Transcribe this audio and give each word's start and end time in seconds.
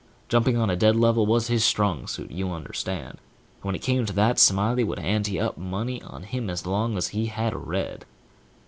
Jumping 0.29 0.57
on 0.57 0.67
a 0.67 0.75
dead 0.75 0.95
level 0.95 1.27
was 1.27 1.45
his 1.45 1.63
strong 1.63 2.07
suit, 2.07 2.31
you 2.31 2.49
understand; 2.51 3.17
and 3.17 3.19
when 3.61 3.75
it 3.75 3.85
come 3.85 4.03
to 4.03 4.11
that, 4.13 4.39
Smiley 4.39 4.83
would 4.83 4.97
ante 4.97 5.39
up 5.39 5.59
money 5.59 6.01
on 6.01 6.23
him 6.23 6.49
as 6.49 6.65
long 6.65 6.97
as 6.97 7.09
he 7.09 7.27
had 7.27 7.53
a 7.53 7.57
red. 7.59 8.03